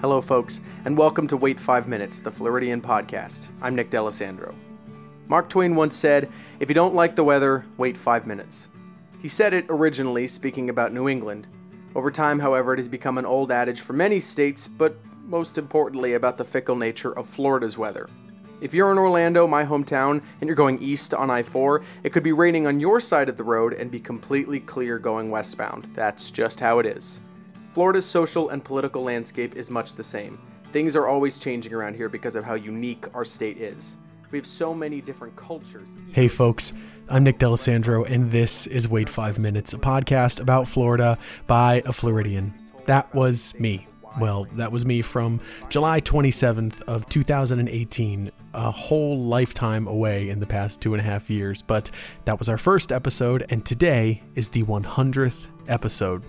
[0.00, 3.50] Hello, folks, and welcome to Wait Five Minutes, the Floridian podcast.
[3.60, 4.54] I'm Nick D'Alessandro.
[5.28, 8.70] Mark Twain once said, If you don't like the weather, wait five minutes.
[9.20, 11.48] He said it originally speaking about New England.
[11.94, 16.14] Over time, however, it has become an old adage for many states, but most importantly,
[16.14, 18.08] about the fickle nature of Florida's weather.
[18.62, 22.22] If you're in Orlando, my hometown, and you're going east on I 4, it could
[22.22, 25.84] be raining on your side of the road and be completely clear going westbound.
[25.92, 27.20] That's just how it is.
[27.72, 30.40] Florida's social and political landscape is much the same.
[30.72, 33.96] Things are always changing around here because of how unique our state is.
[34.32, 35.96] We have so many different cultures.
[36.12, 36.72] Hey, folks,
[37.08, 41.16] I'm Nick D'Alessandro, and this is Wait Five Minutes, a podcast about Florida
[41.46, 42.54] by a Floridian.
[42.86, 43.86] That was me.
[44.18, 50.46] Well, that was me from July 27th of 2018, a whole lifetime away in the
[50.46, 51.62] past two and a half years.
[51.62, 51.92] But
[52.24, 56.24] that was our first episode, and today is the 100th episode.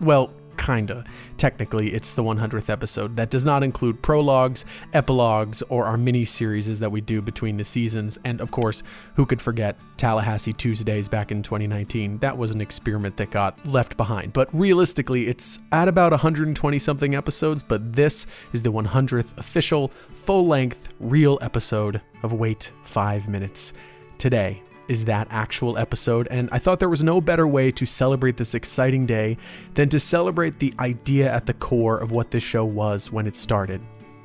[0.00, 0.32] Well,
[0.68, 1.02] kinda.
[1.38, 3.16] Technically, it's the 100th episode.
[3.16, 7.64] That does not include prologues, epilogues, or our mini series that we do between the
[7.64, 8.18] seasons.
[8.22, 8.82] And of course,
[9.14, 12.18] who could forget Tallahassee Tuesdays back in 2019?
[12.18, 14.34] That was an experiment that got left behind.
[14.34, 20.46] But realistically, it's at about 120 something episodes, but this is the 100th official, full
[20.46, 23.72] length, real episode of Wait 5 Minutes.
[24.18, 28.38] Today, is that actual episode, and I thought there was no better way to celebrate
[28.38, 29.36] this exciting day
[29.74, 33.36] than to celebrate the idea at the core of what this show was when it
[33.36, 33.80] started.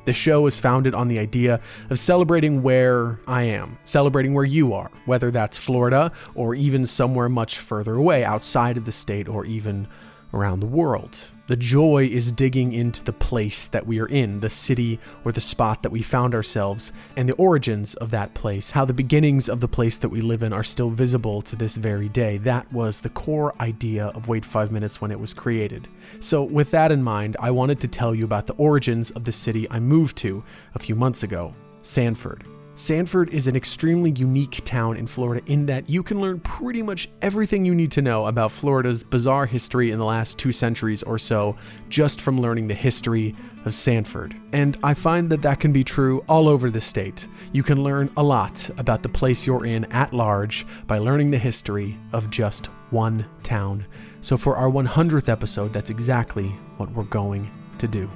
[0.05, 4.73] The show was founded on the idea of celebrating where I am, celebrating where you
[4.73, 9.45] are, whether that's Florida or even somewhere much further away outside of the state or
[9.45, 9.87] even
[10.33, 11.31] around the world.
[11.47, 15.41] The joy is digging into the place that we are in, the city or the
[15.41, 19.59] spot that we found ourselves, and the origins of that place, how the beginnings of
[19.59, 22.37] the place that we live in are still visible to this very day.
[22.37, 25.89] That was the core idea of Wait 5 Minutes when it was created.
[26.21, 29.33] So, with that in mind, I wanted to tell you about the origins of the
[29.33, 32.45] city I moved to a few months ago, Sanford.
[32.75, 37.07] Sanford is an extremely unique town in Florida in that you can learn pretty much
[37.21, 41.19] everything you need to know about Florida's bizarre history in the last two centuries or
[41.19, 41.55] so
[41.87, 43.35] just from learning the history
[43.65, 44.35] of Sanford.
[44.53, 47.27] And I find that that can be true all over the state.
[47.51, 51.37] You can learn a lot about the place you're in at large by learning the
[51.37, 53.85] history of just one town.
[54.21, 56.47] So for our 100th episode, that's exactly
[56.77, 58.09] what we're going to do.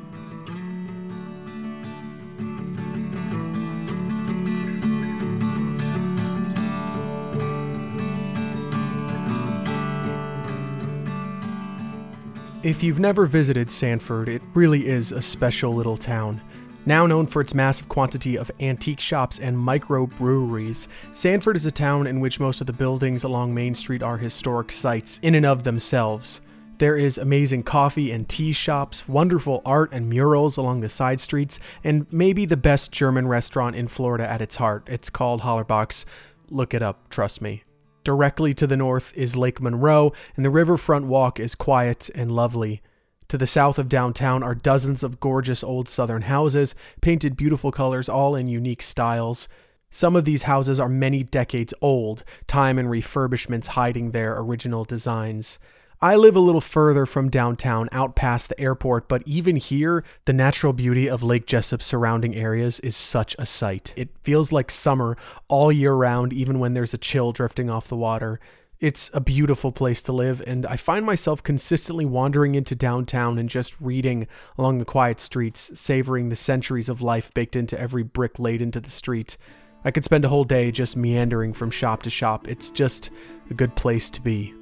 [12.68, 16.42] If you've never visited Sanford, it really is a special little town.
[16.86, 22.08] Now known for its massive quantity of antique shops and microbreweries, Sanford is a town
[22.08, 25.64] in which most of the buildings along Main Street are historic sites in and of
[25.64, 26.42] themselves.
[26.78, 31.62] There is amazing coffee and tea shops, wonderful art and murals along the side streets,
[31.86, 34.84] and maybe the best German restaurant in Florida at its heart.
[34.88, 36.06] It's called Hollerbach's.
[36.50, 37.64] Look it up, trust me.
[38.08, 42.82] Directly to the north is Lake Monroe, and the riverfront walk is quiet and lovely.
[43.28, 48.08] To the south of downtown are dozens of gorgeous old southern houses, painted beautiful colors,
[48.08, 49.50] all in unique styles.
[49.90, 55.60] Some of these houses are many decades old, time and refurbishments hiding their original designs.
[56.00, 60.34] I live a little further from downtown, out past the airport, but even here, the
[60.34, 63.94] natural beauty of Lake Jesup's surrounding areas is such a sight.
[63.98, 67.96] It feels like summer all year round, even when there's a chill drifting off the
[67.96, 68.40] water.
[68.80, 73.50] It's a beautiful place to live, and I find myself consistently wandering into downtown and
[73.50, 78.38] just reading along the quiet streets, savoring the centuries of life baked into every brick
[78.38, 79.36] laid into the street.
[79.84, 82.48] I could spend a whole day just meandering from shop to shop.
[82.48, 83.10] It's just
[83.50, 84.54] a good place to be.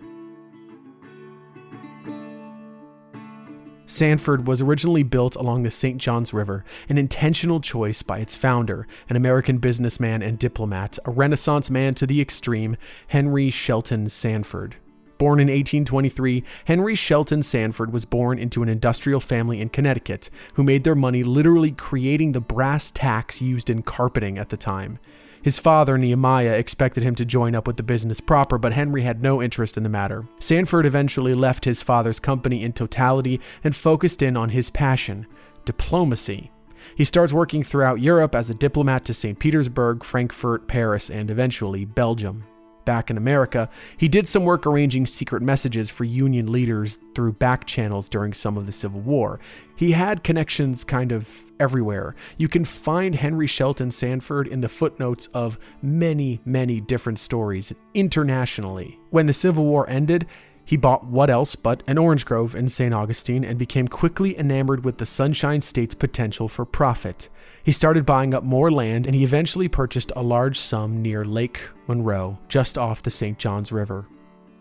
[3.85, 5.97] Sanford was originally built along the St.
[5.97, 11.69] Johns River, an intentional choice by its founder, an American businessman and diplomat, a Renaissance
[11.69, 14.77] man to the extreme, Henry Shelton Sanford.
[15.17, 20.63] Born in 1823, Henry Shelton Sanford was born into an industrial family in Connecticut who
[20.63, 24.99] made their money literally creating the brass tacks used in carpeting at the time.
[25.45, 29.21] His father, Nehemiah, expected him to join up with the business proper, but Henry had
[29.21, 30.27] no interest in the matter.
[30.39, 35.27] Sanford eventually left his father's company in totality and focused in on his passion
[35.63, 36.49] diplomacy.
[36.95, 39.37] He starts working throughout Europe as a diplomat to St.
[39.37, 42.43] Petersburg, Frankfurt, Paris, and eventually Belgium
[42.85, 47.65] back in America, he did some work arranging secret messages for Union leaders through back
[47.65, 49.39] channels during some of the Civil War.
[49.75, 52.15] He had connections kind of everywhere.
[52.37, 58.99] You can find Henry Shelton Sanford in the footnotes of many, many different stories internationally.
[59.09, 60.27] When the Civil War ended,
[60.65, 62.93] He bought what else but an orange grove in St.
[62.93, 67.29] Augustine and became quickly enamored with the Sunshine State's potential for profit.
[67.65, 71.69] He started buying up more land and he eventually purchased a large sum near Lake
[71.87, 73.39] Monroe, just off the St.
[73.39, 74.05] Johns River.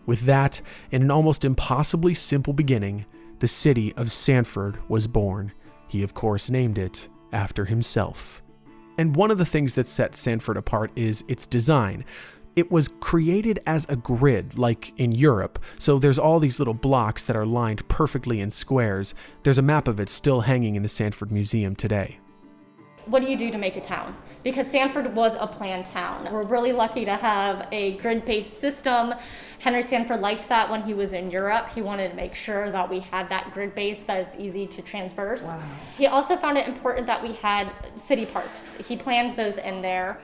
[0.07, 0.59] With that,
[0.89, 3.05] in an almost impossibly simple beginning,
[3.39, 5.51] the city of Sanford was born.
[5.87, 8.41] He, of course, named it after himself.
[8.97, 12.05] And one of the things that sets Sanford apart is its design.
[12.55, 17.27] It was created as a grid, like in Europe, so there's all these little blocks
[17.27, 19.13] that are lined perfectly in squares.
[19.43, 22.17] There's a map of it still hanging in the Sanford Museum today
[23.07, 24.15] what do you do to make a town?
[24.43, 26.31] Because Sanford was a planned town.
[26.31, 29.13] We're really lucky to have a grid based system.
[29.59, 31.69] Henry Sanford liked that when he was in Europe.
[31.69, 34.81] He wanted to make sure that we had that grid base that it's easy to
[34.81, 35.43] transverse.
[35.43, 35.63] Wow.
[35.97, 38.75] He also found it important that we had city parks.
[38.75, 40.21] He planned those in there.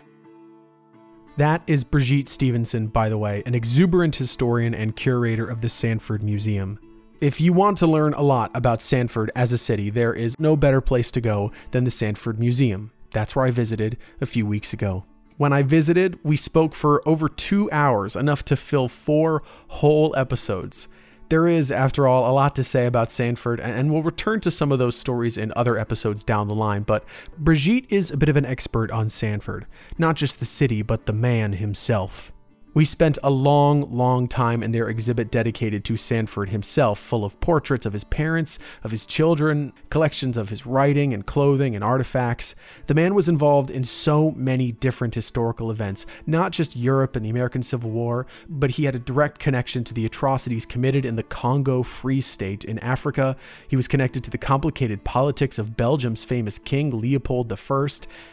[1.37, 6.21] That is Brigitte Stevenson, by the way, an exuberant historian and curator of the Sanford
[6.21, 6.77] Museum.
[7.21, 10.55] If you want to learn a lot about Sanford as a city, there is no
[10.55, 12.91] better place to go than the Sanford Museum.
[13.11, 15.05] That's where I visited a few weeks ago.
[15.37, 20.87] When I visited, we spoke for over two hours, enough to fill four whole episodes.
[21.29, 24.71] There is, after all, a lot to say about Sanford, and we'll return to some
[24.71, 26.81] of those stories in other episodes down the line.
[26.81, 27.05] But
[27.37, 29.67] Brigitte is a bit of an expert on Sanford,
[29.99, 32.33] not just the city, but the man himself.
[32.73, 37.37] We spent a long, long time in their exhibit dedicated to Sanford himself, full of
[37.41, 42.55] portraits of his parents, of his children, collections of his writing and clothing and artifacts.
[42.87, 47.29] The man was involved in so many different historical events, not just Europe and the
[47.29, 51.23] American Civil War, but he had a direct connection to the atrocities committed in the
[51.23, 53.35] Congo Free State in Africa.
[53.67, 57.87] He was connected to the complicated politics of Belgium's famous king, Leopold I,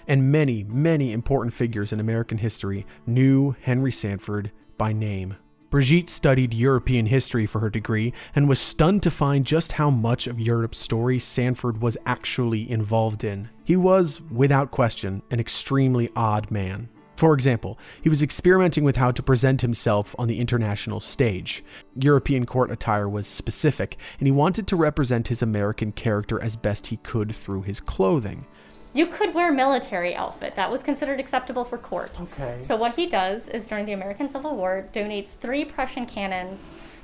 [0.07, 4.28] and many, many important figures in American history knew Henry Sanford
[4.77, 5.37] by name.
[5.71, 10.27] Brigitte studied European history for her degree and was stunned to find just how much
[10.27, 13.51] of Europe's story Sanford was actually involved in.
[13.65, 16.89] He was, without question, an extremely odd man.
[17.19, 21.65] For example, he was experimenting with how to present himself on the international stage.
[21.97, 26.87] European court attire was specific, and he wanted to represent his American character as best
[26.87, 28.47] he could through his clothing.
[28.95, 30.55] You could wear military outfit.
[30.57, 32.21] That was considered acceptable for court.
[32.21, 32.59] Okay.
[32.63, 36.61] So what he does is during the American Civil War donates 3 Prussian cannons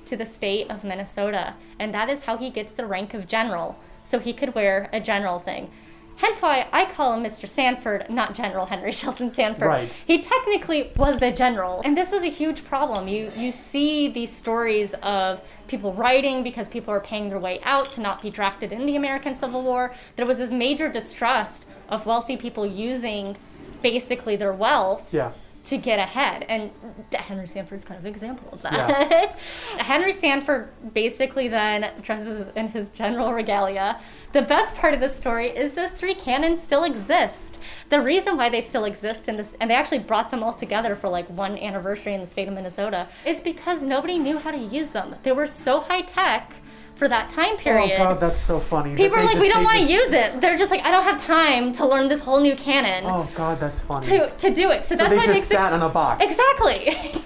[0.07, 3.79] to the state of Minnesota, and that is how he gets the rank of general.
[4.03, 5.71] So he could wear a general thing.
[6.17, 7.49] Hence why I call him Mr.
[7.49, 9.67] Sanford, not General Henry Shelton Sanford.
[9.67, 9.93] Right.
[9.93, 11.81] He technically was a general.
[11.85, 13.09] And this was a huge problem.
[13.09, 17.91] You you see these stories of people writing because people are paying their way out
[17.93, 19.93] to not be drafted in the American Civil War.
[20.17, 23.37] There was this major distrust of wealthy people using
[23.83, 25.33] basically their wealth yeah.
[25.65, 26.45] to get ahead.
[26.49, 26.71] And
[27.13, 28.73] Henry Sanford's kind of an example of that.
[28.73, 29.37] Yeah.
[29.83, 34.01] Henry Sanford basically then dresses in his general regalia.
[34.33, 37.59] The best part of the story is those three cannons still exist.
[37.91, 40.97] The reason why they still exist in this, and they actually brought them all together
[40.97, 44.59] for like one anniversary in the state of Minnesota, is because nobody knew how to
[44.59, 45.15] use them.
[45.23, 46.53] They were so high tech
[46.97, 47.95] for that time period.
[47.95, 48.95] Oh god, that's so funny.
[48.97, 50.41] People are like, just, we don't want to use it.
[50.41, 53.05] They're just like, I don't have time to learn this whole new cannon.
[53.07, 54.07] Oh god, that's funny.
[54.07, 54.85] To to do it.
[54.85, 55.77] So, so that's they why just it makes sat it...
[55.77, 56.25] in a box.
[56.25, 57.23] Exactly.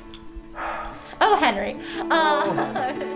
[1.20, 1.76] oh, Henry.
[2.10, 2.10] Uh...
[2.10, 3.14] Oh.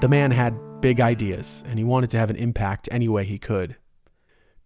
[0.00, 3.38] The man had big ideas, and he wanted to have an impact any way he
[3.38, 3.76] could.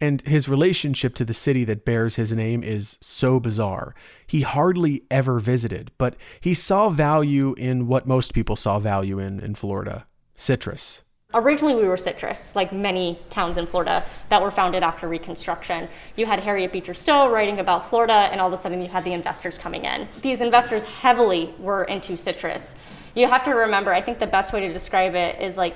[0.05, 3.95] And his relationship to the city that bears his name is so bizarre.
[4.27, 9.41] He hardly ever visited, but he saw value in what most people saw value in
[9.41, 11.05] in Florida citrus.
[11.33, 15.89] Originally, we were citrus, like many towns in Florida that were founded after Reconstruction.
[16.17, 19.05] You had Harriet Beecher Stowe writing about Florida, and all of a sudden, you had
[19.05, 20.07] the investors coming in.
[20.21, 22.75] These investors heavily were into citrus.
[23.15, 25.75] You have to remember, I think the best way to describe it is like,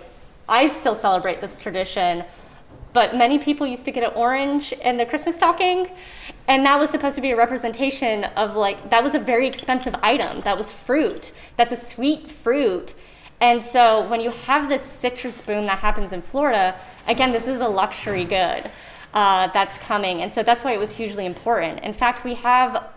[0.50, 2.24] I still celebrate this tradition
[2.92, 5.88] but many people used to get an orange in their Christmas stocking.
[6.46, 9.94] And that was supposed to be a representation of like, that was a very expensive
[10.02, 10.40] item.
[10.40, 11.32] That was fruit.
[11.56, 12.94] That's a sweet fruit.
[13.40, 16.74] And so when you have this citrus boom that happens in Florida,
[17.06, 18.70] again, this is a luxury good
[19.14, 20.22] uh, that's coming.
[20.22, 21.80] And so that's why it was hugely important.
[21.80, 22.88] In fact, we have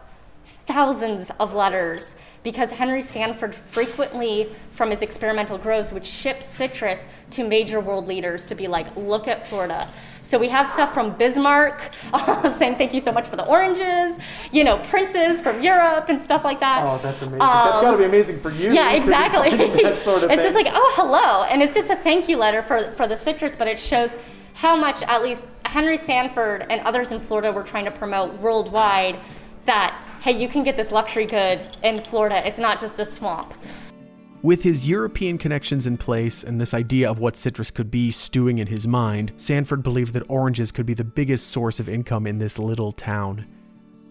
[0.65, 7.47] thousands of letters because Henry Sanford frequently, from his experimental groves, would ship citrus to
[7.47, 9.87] major world leaders to be like, look at Florida.
[10.23, 14.17] So we have stuff from Bismarck um, saying thank you so much for the oranges,
[14.51, 16.83] you know, princes from Europe and stuff like that.
[16.85, 17.41] Oh, that's amazing.
[17.41, 18.73] Um, that's got to be amazing for you.
[18.73, 19.51] Yeah, exactly.
[19.97, 20.53] Sort of it's thing.
[20.53, 21.43] just like, oh, hello.
[21.43, 24.15] And it's just a thank you letter for, for the citrus, but it shows
[24.53, 29.19] how much at least Henry Sanford and others in Florida were trying to promote worldwide
[29.65, 32.45] that hey, you can get this luxury good in Florida.
[32.47, 33.53] It's not just the swamp.
[34.43, 38.59] With his European connections in place and this idea of what citrus could be stewing
[38.59, 42.37] in his mind, Sanford believed that oranges could be the biggest source of income in
[42.37, 43.47] this little town.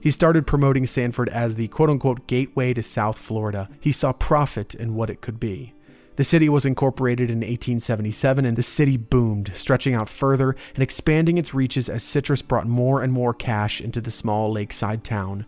[0.00, 3.68] He started promoting Sanford as the quote unquote gateway to South Florida.
[3.80, 5.74] He saw profit in what it could be.
[6.16, 11.38] The city was incorporated in 1877 and the city boomed, stretching out further and expanding
[11.38, 15.46] its reaches as citrus brought more and more cash into the small lakeside town.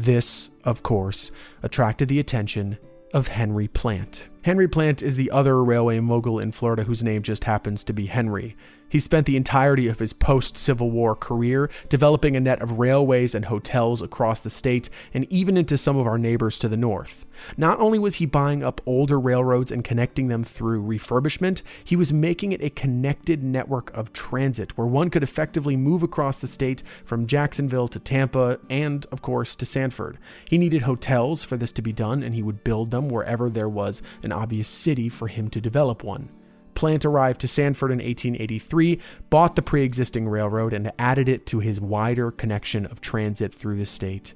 [0.00, 1.30] This, of course,
[1.62, 2.78] attracted the attention
[3.12, 4.30] of Henry Plant.
[4.44, 8.06] Henry Plant is the other railway mogul in Florida whose name just happens to be
[8.06, 8.56] Henry.
[8.90, 13.34] He spent the entirety of his post Civil War career developing a net of railways
[13.34, 17.24] and hotels across the state and even into some of our neighbors to the north.
[17.56, 22.12] Not only was he buying up older railroads and connecting them through refurbishment, he was
[22.12, 26.82] making it a connected network of transit where one could effectively move across the state
[27.04, 30.18] from Jacksonville to Tampa and, of course, to Sanford.
[30.48, 33.68] He needed hotels for this to be done, and he would build them wherever there
[33.68, 36.28] was an obvious city for him to develop one.
[36.80, 41.60] Plant arrived to Sanford in 1883, bought the pre existing railroad, and added it to
[41.60, 44.32] his wider connection of transit through the state.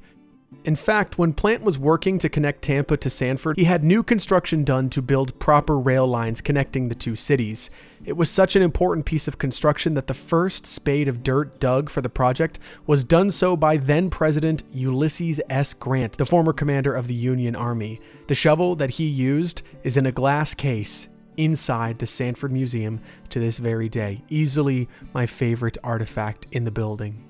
[0.63, 4.63] In fact, when Plant was working to connect Tampa to Sanford, he had new construction
[4.63, 7.71] done to build proper rail lines connecting the two cities.
[8.05, 11.89] It was such an important piece of construction that the first spade of dirt dug
[11.89, 15.73] for the project was done so by then President Ulysses S.
[15.73, 18.03] Grant, the former commander of the Union Army.
[18.27, 23.41] The shovel that he used is in a glass case inside the Sanford Museum to
[23.41, 24.23] this very day.
[24.29, 27.25] Easily my favorite artifact in the building.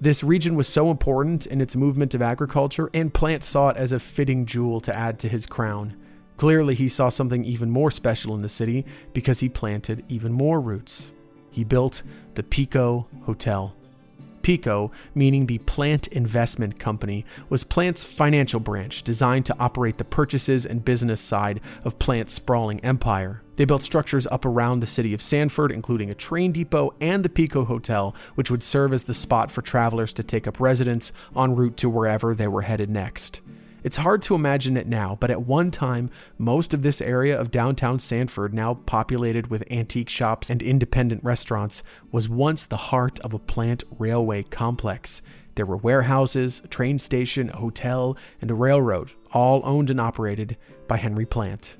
[0.00, 3.92] This region was so important in its movement of agriculture, and Plant saw it as
[3.92, 5.96] a fitting jewel to add to his crown.
[6.36, 10.60] Clearly, he saw something even more special in the city because he planted even more
[10.60, 11.12] roots.
[11.50, 12.02] He built
[12.34, 13.76] the Pico Hotel.
[14.42, 20.66] PICO, meaning the Plant Investment Company, was Plant's financial branch designed to operate the purchases
[20.66, 23.42] and business side of Plant's sprawling empire.
[23.56, 27.28] They built structures up around the city of Sanford, including a train depot and the
[27.28, 31.54] Pico Hotel, which would serve as the spot for travelers to take up residence en
[31.54, 33.40] route to wherever they were headed next.
[33.82, 36.08] It's hard to imagine it now, but at one time,
[36.38, 41.82] most of this area of downtown Sanford, now populated with antique shops and independent restaurants,
[42.12, 45.20] was once the heart of a plant railway complex.
[45.56, 50.56] There were warehouses, a train station, a hotel, and a railroad, all owned and operated
[50.86, 51.76] by Henry Plant.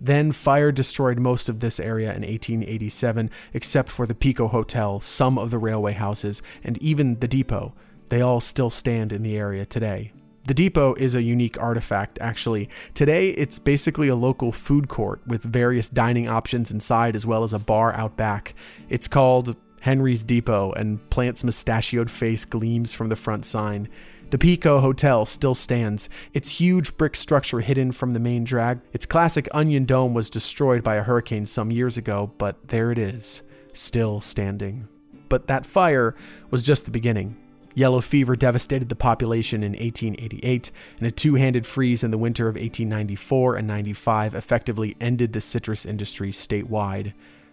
[0.00, 5.38] Then fire destroyed most of this area in 1887, except for the Pico Hotel, some
[5.38, 7.74] of the railway houses, and even the depot.
[8.08, 10.12] They all still stand in the area today.
[10.48, 12.70] The depot is a unique artifact, actually.
[12.94, 17.52] Today, it's basically a local food court with various dining options inside as well as
[17.52, 18.54] a bar out back.
[18.88, 23.90] It's called Henry's Depot, and Plant's mustachioed face gleams from the front sign.
[24.30, 28.80] The Pico Hotel still stands, its huge brick structure hidden from the main drag.
[28.94, 32.96] Its classic onion dome was destroyed by a hurricane some years ago, but there it
[32.96, 33.42] is,
[33.74, 34.88] still standing.
[35.28, 36.14] But that fire
[36.50, 37.36] was just the beginning.
[37.78, 42.48] Yellow fever devastated the population in 1888, and a two handed freeze in the winter
[42.48, 47.12] of 1894 and 95 effectively ended the citrus industry statewide.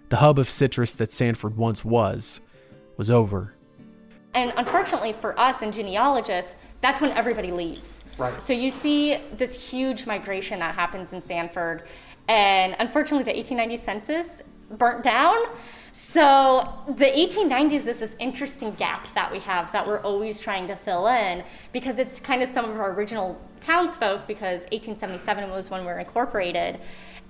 [0.09, 2.41] The hub of citrus that Sanford once was,
[2.97, 3.53] was over.
[4.33, 8.03] And unfortunately for us and genealogists, that's when everybody leaves.
[8.17, 8.41] Right.
[8.41, 11.83] So you see this huge migration that happens in Sanford.
[12.27, 14.41] And unfortunately, the 1890 census
[14.71, 15.37] burnt down.
[15.95, 20.75] So the 1890s is this interesting gap that we have that we're always trying to
[20.75, 25.81] fill in because it's kind of some of our original townsfolk because 1877 was when
[25.81, 26.81] we were incorporated.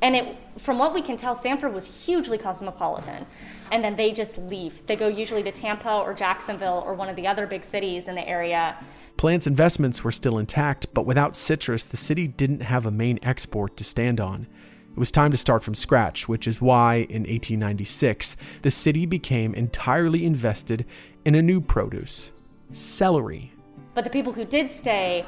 [0.02, 3.28] And it, from what we can tell, Sanford was hugely cosmopolitan.
[3.72, 4.86] And then they just leave.
[4.88, 8.16] They go usually to Tampa or Jacksonville or one of the other big cities in
[8.16, 8.84] the area.
[9.16, 13.78] Plant's investments were still intact, but without citrus, the city didn't have a main export
[13.78, 14.48] to stand on.
[14.96, 19.54] It was time to start from scratch, which is why, in 1896, the city became
[19.54, 20.86] entirely invested
[21.26, 22.32] in a new produce
[22.72, 23.52] celery.
[23.94, 25.26] But the people who did stay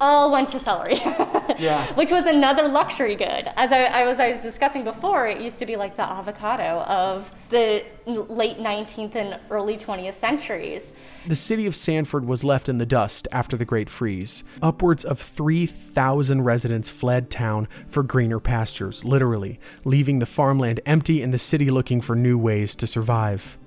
[0.00, 0.96] all went to celery,
[1.58, 1.92] Yeah.
[1.94, 3.48] which was another luxury good.
[3.56, 6.80] As I, I was I was discussing before, it used to be like the avocado
[6.82, 10.92] of the late 19th and early 20th centuries.
[11.26, 14.44] The city of Sanford was left in the dust after the Great Freeze.
[14.62, 21.32] Upwards of 3,000 residents fled town for greener pastures, literally, leaving the farmland empty and
[21.34, 23.58] the city looking for new ways to survive.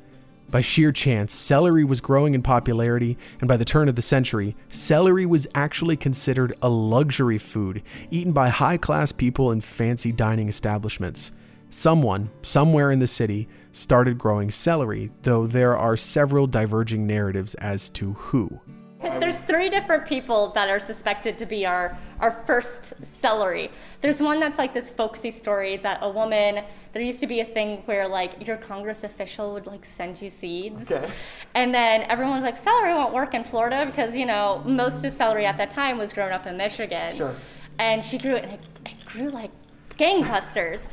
[0.54, 4.56] By sheer chance, celery was growing in popularity, and by the turn of the century,
[4.70, 7.82] celery was actually considered a luxury food
[8.12, 11.32] eaten by high class people in fancy dining establishments.
[11.72, 17.90] Someone, somewhere in the city, started growing celery, though there are several diverging narratives as
[17.90, 18.62] to who.
[19.02, 23.70] There's three different people that are suspected to be our our first celery.
[24.00, 26.64] There's one that's like this folksy story that a woman.
[26.94, 30.30] There used to be a thing where like your Congress official would like send you
[30.30, 31.06] seeds, Okay.
[31.54, 35.12] and then everyone was like, celery won't work in Florida because you know most of
[35.12, 37.14] celery at that time was grown up in Michigan.
[37.14, 37.36] Sure.
[37.78, 39.52] And she grew it, and it, it grew like
[39.98, 40.88] gangbusters.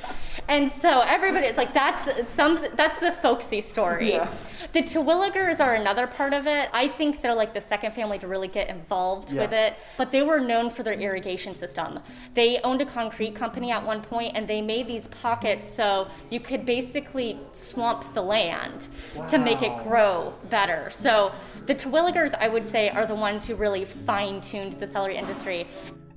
[0.48, 4.12] And so everybody, it's like that's some that's the folksy story.
[4.12, 4.28] Yeah.
[4.72, 6.68] The Terwilligers are another part of it.
[6.72, 9.74] I think they're like the second family to really get involved with it.
[9.96, 12.00] But they were known for their irrigation system.
[12.34, 16.40] They owned a concrete company at one point, and they made these pockets so you
[16.40, 18.88] could basically swamp the land
[19.28, 20.90] to make it grow better.
[20.90, 21.32] So
[21.66, 25.66] the Terwilligers, I would say, are the ones who really fine-tuned the celery industry.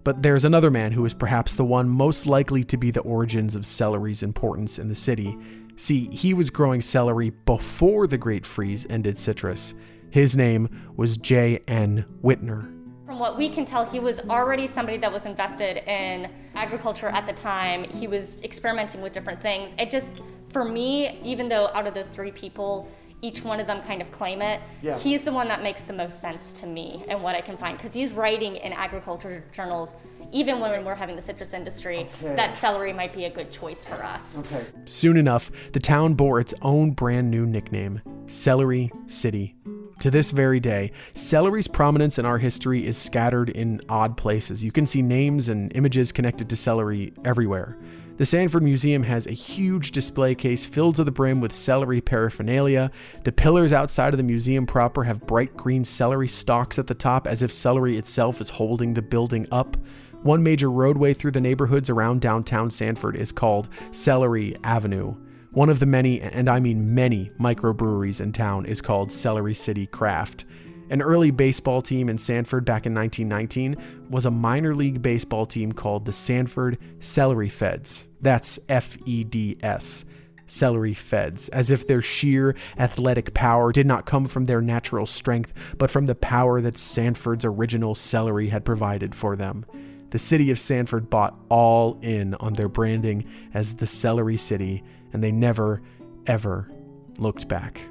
[0.04, 3.56] But there's another man who is perhaps the one most likely to be the origins
[3.56, 5.38] of celery's importance in the city.
[5.76, 9.74] See, he was growing celery before the Great Freeze ended citrus.
[10.10, 12.06] His name was J.N.
[12.22, 12.70] Whitner.
[13.06, 17.26] From what we can tell, he was already somebody that was invested in agriculture at
[17.26, 17.84] the time.
[17.86, 19.74] He was experimenting with different things.
[19.80, 22.92] It just, for me, even though out of those three people,
[23.24, 24.98] each one of them kind of claim it, Yeah.
[25.00, 27.78] he's the one that makes the most sense to me and what I can find.
[27.78, 29.96] Because he's writing in agriculture journals,
[30.34, 32.36] even when we're having the citrus industry, Okay.
[32.36, 34.38] that celery might be a good choice for us.
[34.40, 34.66] Okay.
[34.86, 39.56] Soon enough, the town bore its own brand new nickname Celery City.
[40.00, 44.66] To this very day, celery's prominence in our history is scattered in odd places.
[44.66, 47.78] You can see names and images connected to celery everywhere.
[48.16, 52.92] The Sanford Museum has a huge display case filled to the brim with celery paraphernalia.
[53.24, 57.26] The pillars outside of the museum proper have bright green celery stalks at the top,
[57.26, 59.78] as if celery itself is holding the building up.
[60.22, 65.16] One major roadway through the neighborhoods around downtown Sanford is called Celery Avenue.
[65.50, 69.88] One of the many, and I mean many, microbreweries in town is called Celery City
[69.88, 70.46] Craft.
[70.90, 75.72] An early baseball team in Sanford back in 1919 was a minor league baseball team
[75.72, 78.08] called the Sanford Celery Feds.
[78.22, 80.06] That's F E D S.
[80.46, 85.54] Celery Feds, as if their sheer athletic power did not come from their natural strength,
[85.78, 89.66] but from the power that Sanford's original celery had provided for them.
[90.12, 95.24] The city of Sanford bought all in on their branding as the Celery City, and
[95.24, 95.82] they never,
[96.28, 96.70] ever
[97.18, 97.82] looked back.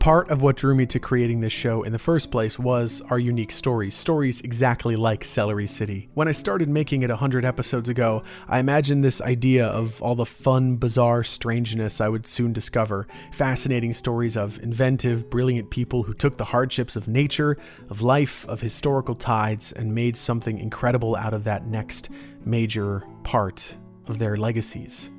[0.00, 3.18] Part of what drew me to creating this show in the first place was our
[3.18, 6.08] unique stories, stories exactly like Celery City.
[6.14, 10.24] When I started making it 100 episodes ago, I imagined this idea of all the
[10.24, 16.38] fun, bizarre strangeness I would soon discover, fascinating stories of inventive, brilliant people who took
[16.38, 17.56] the hardships of nature,
[17.90, 22.08] of life, of historical tides, and made something incredible out of that next
[22.44, 23.74] major part
[24.06, 25.10] of their legacies.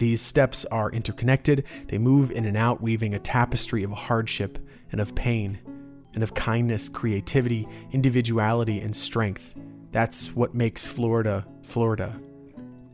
[0.00, 4.58] These steps are interconnected, they move in and out, weaving a tapestry of hardship
[4.90, 5.58] and of pain,
[6.14, 9.54] and of kindness, creativity, individuality, and strength.
[9.92, 12.18] That's what makes Florida, Florida.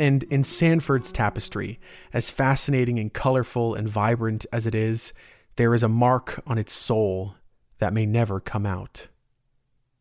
[0.01, 1.79] And in Sanford's tapestry,
[2.13, 5.13] as fascinating and colorful and vibrant as it is,
[5.55, 7.37] there is a mark on its soul
[7.79, 9.07] that may never come out.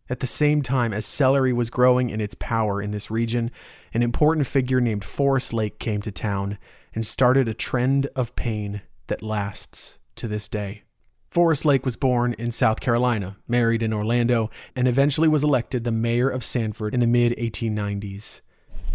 [0.09, 3.51] At the same time as celery was growing in its power in this region,
[3.93, 6.57] an important figure named Forrest Lake came to town
[6.95, 10.83] and started a trend of pain that lasts to this day.
[11.29, 15.91] Forrest Lake was born in South Carolina, married in Orlando, and eventually was elected the
[15.91, 18.39] mayor of Sanford in the mid 1890s.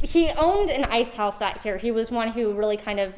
[0.00, 1.76] he owned an ice house out here.
[1.76, 3.12] He was one who really kind of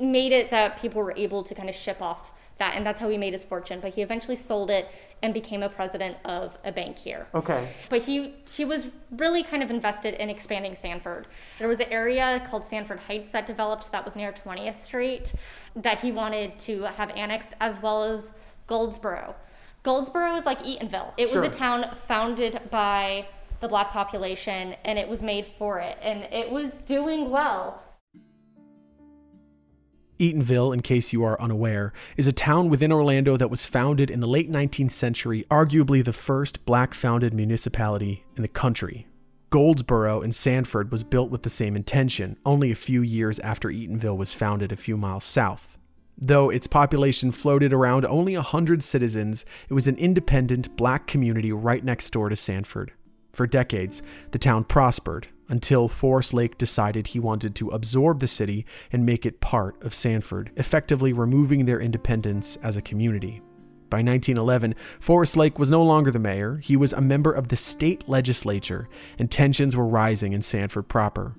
[0.00, 3.08] made it that people were able to kind of ship off that, and that's how
[3.08, 3.80] he made his fortune.
[3.80, 4.88] But he eventually sold it
[5.22, 7.26] and became a president of a bank here.
[7.34, 7.68] Okay.
[7.88, 11.26] But he he was really kind of invested in expanding Sanford.
[11.58, 15.32] There was an area called Sanford Heights that developed that was near 20th Street
[15.74, 18.32] that he wanted to have annexed, as well as
[18.68, 19.34] Goldsboro.
[19.82, 21.12] Goldsboro is like Eatonville.
[21.16, 21.40] It Sure.
[21.40, 23.26] was a town founded by
[23.60, 27.82] the black population, and it was made for it, and it was doing well.
[30.20, 34.20] Eatonville, in case you are unaware, is a town within Orlando that was founded in
[34.20, 39.06] the late 19th century, arguably the first black founded municipality in the country.
[39.48, 44.18] Goldsboro in Sanford was built with the same intention, only a few years after Eatonville
[44.18, 45.78] was founded a few miles south.
[46.18, 51.82] Though its population floated around only 100 citizens, it was an independent black community right
[51.82, 52.92] next door to Sanford.
[53.32, 54.02] For decades,
[54.32, 59.26] the town prospered until Forrest Lake decided he wanted to absorb the city and make
[59.26, 63.42] it part of Sanford, effectively removing their independence as a community.
[63.90, 67.56] By 1911, Forrest Lake was no longer the mayor, he was a member of the
[67.56, 71.34] state legislature, and tensions were rising in Sanford proper.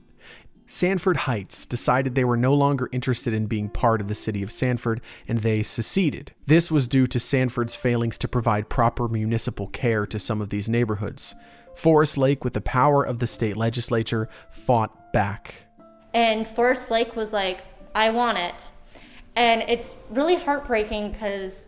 [0.71, 4.53] Sanford Heights decided they were no longer interested in being part of the city of
[4.53, 6.33] Sanford and they seceded.
[6.45, 10.69] This was due to Sanford's failings to provide proper municipal care to some of these
[10.69, 11.35] neighborhoods.
[11.75, 15.65] Forrest Lake, with the power of the state legislature, fought back.
[16.13, 17.61] And Forrest Lake was like,
[17.95, 18.71] I want it.
[19.35, 21.67] And it's really heartbreaking because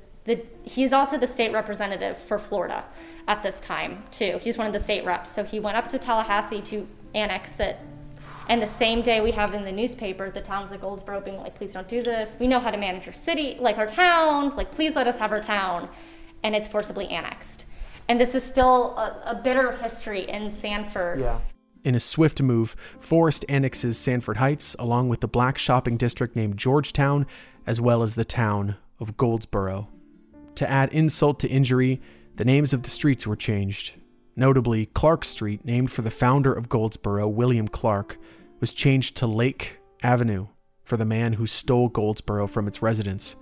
[0.64, 2.86] he's also the state representative for Florida
[3.28, 4.40] at this time, too.
[4.42, 5.32] He's one of the state reps.
[5.32, 7.78] So he went up to Tallahassee to annex it
[8.50, 11.56] and the same day we have in the newspaper the towns of Goldsboro being like,
[11.56, 12.36] please don't do this.
[12.40, 15.32] We know how to manage our city, like our town, like please let us have
[15.32, 15.90] our town.
[16.44, 17.66] And it's forcibly annexed.
[18.08, 21.20] And this is still a, a bitter history in Sanford.
[21.20, 21.40] Yeah.
[21.84, 26.58] In a swift move, Forrest annexes Sanford Heights along with the black shopping district named
[26.58, 27.26] Georgetown,
[27.68, 29.90] as well as the town of Goldsboro.
[30.56, 32.02] To add insult to injury,
[32.36, 33.94] the names of the streets were changed.
[34.36, 38.18] Notably, Clark Street, named for the founder of Goldsboro, William Clark,
[38.60, 40.48] was changed to Lake Avenue
[40.84, 43.36] for the man who stole Goldsboro from its residents.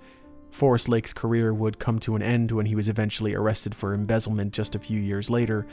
[0.52, 4.52] Forrest Lake's career would come to an end when he was eventually arrested for embezzlement
[4.52, 5.66] just a few years later,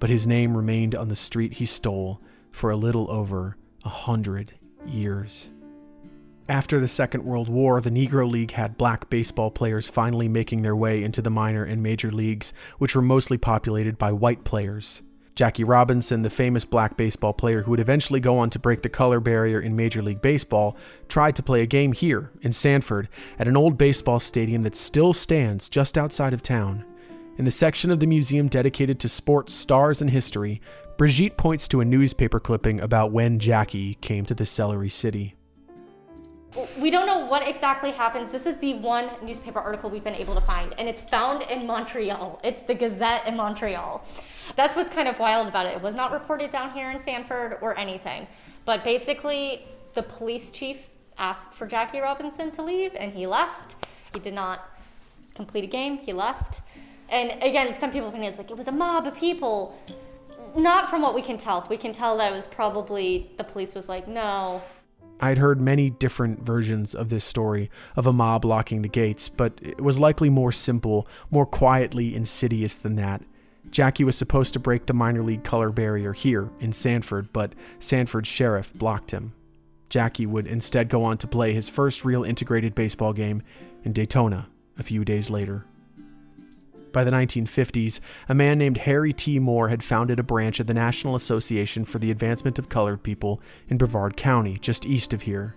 [0.00, 4.54] but his name remained on the street he stole for a little over a hundred
[4.86, 5.50] years.
[6.48, 10.74] After the Second World War, the Negro League had black baseball players finally making their
[10.74, 15.02] way into the minor and major leagues, which were mostly populated by white players.
[15.34, 18.88] Jackie Robinson, the famous black baseball player who would eventually go on to break the
[18.88, 20.76] color barrier in Major League Baseball,
[21.08, 25.12] tried to play a game here in Sanford at an old baseball stadium that still
[25.12, 26.84] stands just outside of town.
[27.38, 30.60] In the section of the museum dedicated to sports, stars, and history,
[30.98, 35.34] Brigitte points to a newspaper clipping about when Jackie came to the Celery City.
[36.78, 38.30] We don't know what exactly happens.
[38.30, 41.66] This is the one newspaper article we've been able to find, and it's found in
[41.66, 42.40] Montreal.
[42.44, 44.04] It's the Gazette in Montreal.
[44.54, 45.76] That's what's kind of wild about it.
[45.76, 48.26] It was not reported down here in Sanford or anything.
[48.66, 50.76] But basically, the police chief
[51.16, 53.76] asked for Jackie Robinson to leave, and he left.
[54.12, 54.68] He did not
[55.34, 56.60] complete a game, he left.
[57.08, 59.78] And again, some people think it's like it was a mob of people.
[60.54, 61.66] Not from what we can tell.
[61.70, 64.62] We can tell that it was probably the police was like, no,
[65.22, 69.52] I'd heard many different versions of this story of a mob locking the gates, but
[69.62, 73.22] it was likely more simple, more quietly insidious than that.
[73.70, 78.28] Jackie was supposed to break the minor league color barrier here in Sanford, but Sanford's
[78.28, 79.32] sheriff blocked him.
[79.88, 83.42] Jackie would instead go on to play his first real integrated baseball game
[83.84, 85.66] in Daytona a few days later.
[86.92, 89.38] By the 1950s, a man named Harry T.
[89.38, 93.40] Moore had founded a branch of the National Association for the Advancement of Colored People
[93.68, 95.56] in Brevard County, just east of here.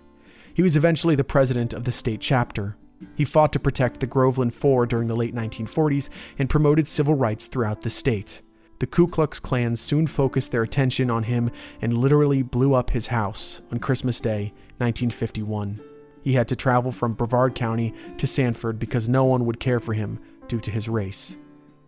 [0.54, 2.76] He was eventually the president of the state chapter.
[3.14, 7.46] He fought to protect the Groveland Four during the late 1940s and promoted civil rights
[7.46, 8.40] throughout the state.
[8.78, 11.50] The Ku Klux Klan soon focused their attention on him
[11.82, 15.80] and literally blew up his house on Christmas Day, 1951.
[16.22, 19.92] He had to travel from Brevard County to Sanford because no one would care for
[19.92, 20.18] him
[20.48, 21.36] due to his race.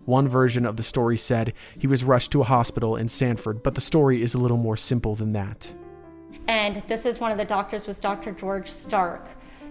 [0.04, 3.74] One version of the story said he was rushed to a hospital in Sanford, but
[3.74, 5.70] the story is a little more simple than that.
[6.46, 8.32] And this is one of the doctors was Dr.
[8.32, 9.28] George Stark,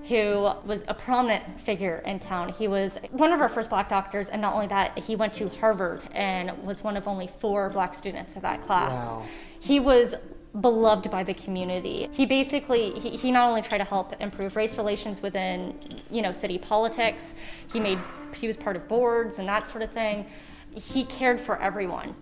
[0.08, 2.50] who was a prominent figure in town.
[2.50, 5.50] He was one of our first black doctors, and not only that, he went to
[5.50, 8.94] Harvard and was one of only four black students of that class.
[8.94, 9.26] Wow.
[9.60, 10.16] He was
[10.62, 12.10] beloved by the community.
[12.12, 15.78] He basically he, he not only tried to help improve race relations within,
[16.10, 17.36] you know, city politics,
[17.72, 18.00] he made
[18.38, 20.26] he was part of boards and that sort of thing.
[20.72, 22.16] He cared for everyone.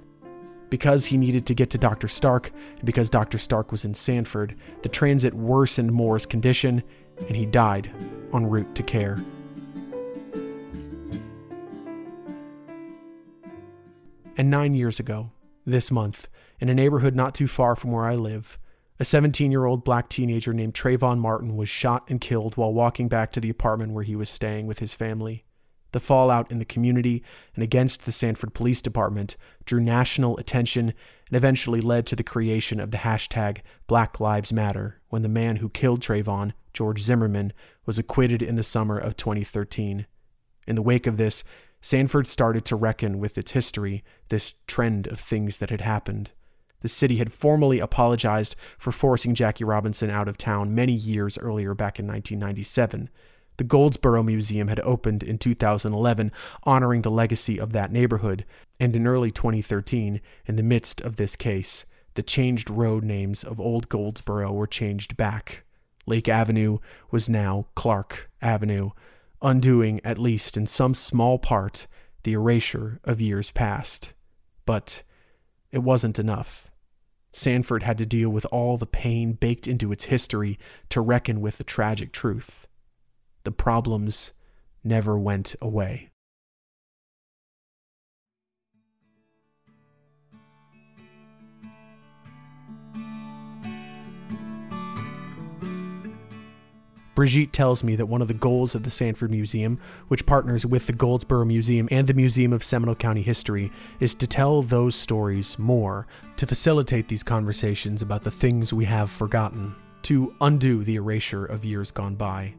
[0.69, 2.07] Because he needed to get to Dr.
[2.07, 3.37] Stark, and because Dr.
[3.37, 6.83] Stark was in Sanford, the transit worsened Moore's condition,
[7.27, 7.91] and he died
[8.33, 9.19] en route to care.
[14.37, 15.31] And nine years ago,
[15.65, 16.27] this month,
[16.59, 18.57] in a neighborhood not too far from where I live,
[18.99, 23.07] a 17 year old black teenager named Trayvon Martin was shot and killed while walking
[23.07, 25.45] back to the apartment where he was staying with his family.
[25.95, 27.23] The fallout in the community
[27.55, 32.81] and against the Sanford Police Department drew national attention and eventually led to the creation
[32.81, 37.53] of the hashtag Black Lives Matter when the man who killed Trayvon, George Zimmerman,
[37.85, 40.05] was acquitted in the summer of 2013.
[40.67, 41.45] In the wake of this,
[41.79, 46.33] Sanford started to reckon with its history, this trend of things that had happened.
[46.81, 51.73] The city had formally apologized for forcing Jackie Robinson out of town many years earlier,
[51.73, 53.09] back in 1997.
[53.57, 56.31] The Goldsboro Museum had opened in 2011,
[56.63, 58.45] honoring the legacy of that neighborhood,
[58.79, 63.59] and in early 2013, in the midst of this case, the changed road names of
[63.59, 65.63] Old Goldsboro were changed back.
[66.05, 66.79] Lake Avenue
[67.11, 68.91] was now Clark Avenue,
[69.41, 71.87] undoing, at least in some small part,
[72.23, 74.11] the erasure of years past.
[74.65, 75.03] But
[75.71, 76.71] it wasn't enough.
[77.31, 80.57] Sanford had to deal with all the pain baked into its history
[80.89, 82.67] to reckon with the tragic truth.
[83.45, 84.33] The problems
[84.83, 86.09] never went away.
[97.13, 100.87] Brigitte tells me that one of the goals of the Sanford Museum, which partners with
[100.87, 105.59] the Goldsboro Museum and the Museum of Seminole County History, is to tell those stories
[105.59, 111.45] more, to facilitate these conversations about the things we have forgotten, to undo the erasure
[111.45, 112.55] of years gone by.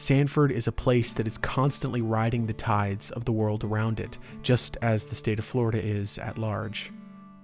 [0.00, 4.16] Sanford is a place that is constantly riding the tides of the world around it,
[4.42, 6.90] just as the state of Florida is at large.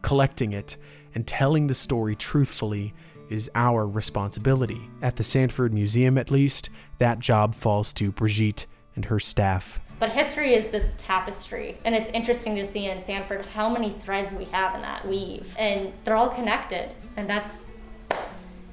[0.01, 0.79] Collecting it
[1.15, 2.95] and telling the story truthfully
[3.29, 4.89] is our responsibility.
[5.03, 9.79] At the Sanford Museum, at least, that job falls to Brigitte and her staff.
[9.99, 14.33] But history is this tapestry, and it's interesting to see in Sanford how many threads
[14.33, 17.71] we have in that weave, and they're all connected, and that's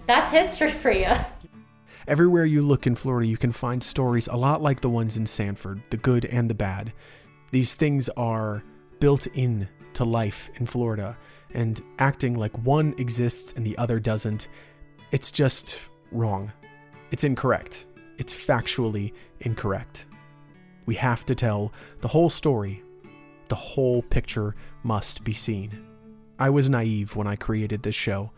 [0.07, 1.11] that's history for you.
[2.07, 5.25] Everywhere you look in Florida, you can find stories a lot like the ones in
[5.25, 6.91] Sanford, the good and the bad.
[7.51, 8.63] These things are
[8.99, 11.17] built in to life in Florida,
[11.53, 14.49] and acting like one exists and the other doesn't,
[15.11, 15.79] it's just
[16.11, 16.51] wrong.
[17.11, 17.85] It's incorrect.
[18.17, 20.05] It's factually incorrect.
[20.85, 22.83] We have to tell the whole story.
[23.47, 25.85] The whole picture must be seen.
[26.37, 28.31] I was naive when I created this show.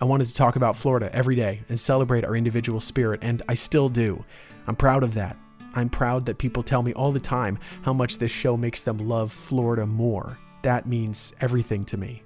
[0.00, 3.54] I wanted to talk about Florida every day and celebrate our individual spirit, and I
[3.54, 4.24] still do.
[4.68, 5.36] I'm proud of that.
[5.74, 8.98] I'm proud that people tell me all the time how much this show makes them
[8.98, 10.38] love Florida more.
[10.62, 12.22] That means everything to me.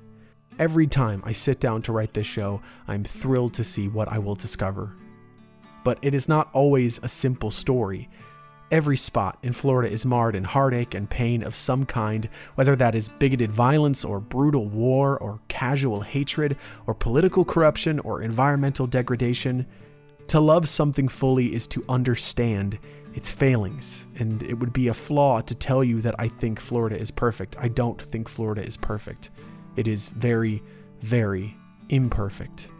[0.58, 4.18] Every time I sit down to write this show, I'm thrilled to see what I
[4.18, 4.94] will discover.
[5.82, 8.10] But it is not always a simple story.
[8.72, 12.94] Every spot in Florida is marred in heartache and pain of some kind, whether that
[12.94, 16.56] is bigoted violence or brutal war or casual hatred
[16.86, 19.66] or political corruption or environmental degradation.
[20.28, 22.78] To love something fully is to understand
[23.12, 26.98] its failings, and it would be a flaw to tell you that I think Florida
[26.98, 27.56] is perfect.
[27.58, 29.28] I don't think Florida is perfect.
[29.76, 30.62] It is very,
[31.02, 31.58] very
[31.90, 32.71] imperfect.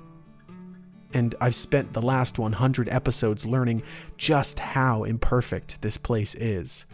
[1.15, 3.83] And I've spent the last 100 episodes learning
[4.17, 6.87] just how imperfect this place is.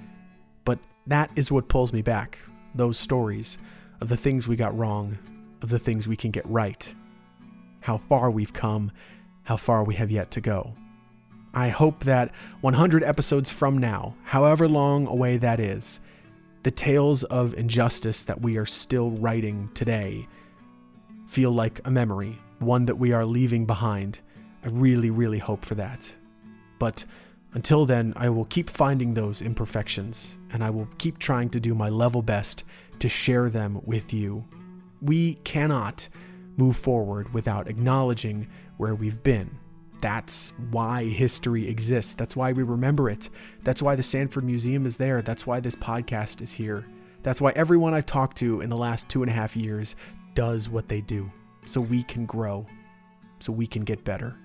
[0.64, 2.38] But that is what pulls me back
[2.74, 3.58] those stories
[4.00, 5.18] of the things we got wrong,
[5.62, 6.94] of the things we can get right,
[7.80, 8.92] how far we've come,
[9.44, 10.74] how far we have yet to go.
[11.54, 16.00] I hope that 100 episodes from now, however long away that is,
[16.62, 20.28] the tales of injustice that we are still writing today
[21.26, 24.20] feel like a memory, one that we are leaving behind.
[24.64, 26.12] I really, really hope for that.
[26.78, 27.04] But
[27.54, 31.74] until then, I will keep finding those imperfections, and I will keep trying to do
[31.74, 32.64] my level best
[32.98, 34.46] to share them with you.
[35.00, 36.08] We cannot
[36.56, 39.58] move forward without acknowledging where we've been.
[40.00, 42.14] That's why history exists.
[42.14, 43.30] That's why we remember it.
[43.64, 45.22] That's why the Sanford Museum is there.
[45.22, 46.86] That's why this podcast is here.
[47.22, 49.96] That's why everyone I've talked to in the last two and a half years
[50.34, 51.32] does what they do.
[51.68, 52.64] So we can grow,
[53.40, 54.38] so we can get better.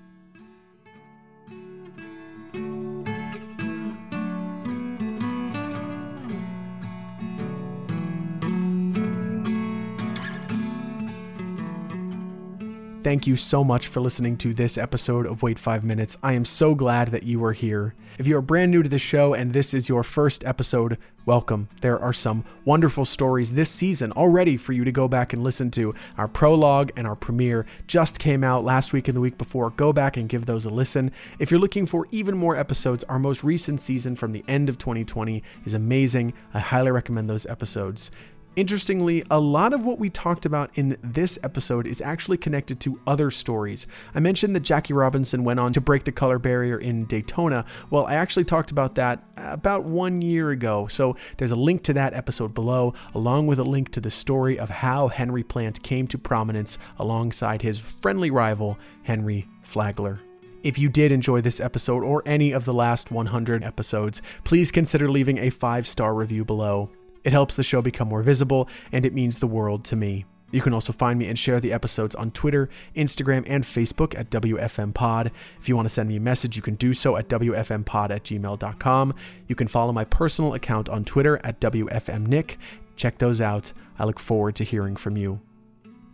[13.03, 16.17] Thank you so much for listening to this episode of Wait 5 Minutes.
[16.23, 17.95] I am so glad that you are here.
[18.17, 21.67] If you are brand new to the show and this is your first episode, welcome.
[21.81, 25.69] There are some wonderful stories this season already for you to go back and listen
[25.71, 25.93] to.
[26.17, 29.71] Our prologue and our premiere just came out last week and the week before.
[29.71, 31.11] Go back and give those a listen.
[31.39, 34.77] If you're looking for even more episodes, our most recent season from the end of
[34.77, 36.33] 2020 is amazing.
[36.53, 38.11] I highly recommend those episodes.
[38.55, 42.99] Interestingly, a lot of what we talked about in this episode is actually connected to
[43.07, 43.87] other stories.
[44.13, 47.65] I mentioned that Jackie Robinson went on to break the color barrier in Daytona.
[47.89, 50.85] Well, I actually talked about that about one year ago.
[50.85, 54.59] So there's a link to that episode below, along with a link to the story
[54.59, 60.19] of how Henry Plant came to prominence alongside his friendly rival, Henry Flagler.
[60.61, 65.09] If you did enjoy this episode or any of the last 100 episodes, please consider
[65.09, 66.91] leaving a five star review below.
[67.23, 70.25] It helps the show become more visible, and it means the world to me.
[70.53, 74.29] You can also find me and share the episodes on Twitter, Instagram, and Facebook at
[74.29, 75.31] WFMPod.
[75.59, 78.23] If you want to send me a message, you can do so at WFMPod at
[78.23, 79.15] gmail.com.
[79.47, 82.57] You can follow my personal account on Twitter at WFMNick.
[82.95, 83.73] Check those out.
[83.97, 85.41] I look forward to hearing from you.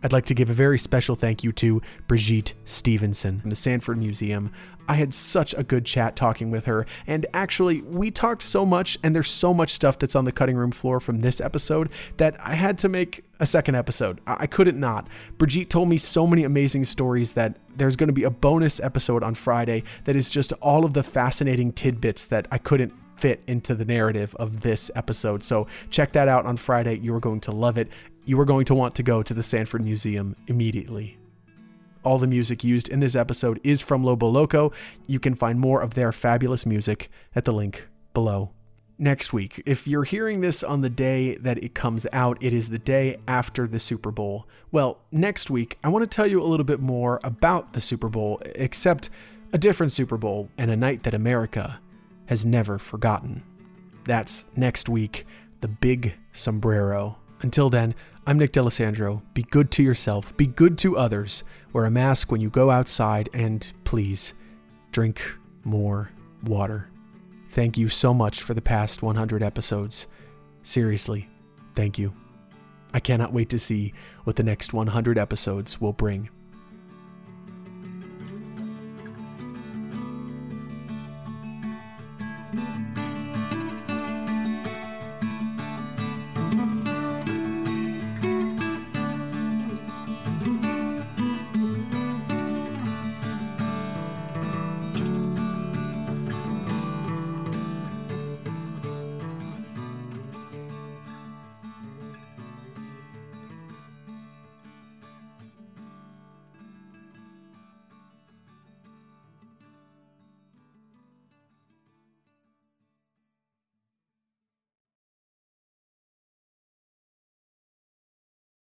[0.02, 3.98] I'd like to give a very special thank you to Brigitte Stevenson from the Sanford
[3.98, 4.50] Museum.
[4.88, 8.98] I had such a good chat talking with her, and actually, we talked so much,
[9.02, 12.34] and there's so much stuff that's on the cutting room floor from this episode that
[12.40, 14.20] I had to make a second episode.
[14.26, 15.06] I, I couldn't not.
[15.38, 19.22] Brigitte told me so many amazing stories that there's going to be a bonus episode
[19.22, 23.74] on Friday that is just all of the fascinating tidbits that I couldn't fit into
[23.74, 25.44] the narrative of this episode.
[25.44, 26.98] So check that out on Friday.
[26.98, 27.88] You are going to love it.
[28.24, 31.18] You are going to want to go to the Sanford Museum immediately.
[32.02, 34.72] All the music used in this episode is from Lobo Loco.
[35.06, 38.50] You can find more of their fabulous music at the link below.
[38.98, 42.68] Next week, if you're hearing this on the day that it comes out, it is
[42.68, 44.46] the day after the Super Bowl.
[44.70, 48.10] Well, next week, I want to tell you a little bit more about the Super
[48.10, 49.08] Bowl, except
[49.54, 51.80] a different Super Bowl and a night that America
[52.26, 53.42] has never forgotten.
[54.04, 55.26] That's next week,
[55.62, 57.16] the big sombrero.
[57.42, 57.94] Until then,
[58.26, 59.22] I'm Nick D'Alessandro.
[59.32, 63.30] Be good to yourself, be good to others, wear a mask when you go outside,
[63.32, 64.34] and please
[64.92, 65.22] drink
[65.64, 66.10] more
[66.44, 66.90] water.
[67.48, 70.06] Thank you so much for the past 100 episodes.
[70.62, 71.28] Seriously,
[71.74, 72.14] thank you.
[72.92, 76.28] I cannot wait to see what the next 100 episodes will bring.